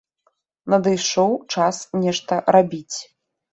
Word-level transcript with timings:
Надышоў 0.73 1.31
час 1.57 1.75
нешта 2.07 2.43
рабіць. 2.59 2.97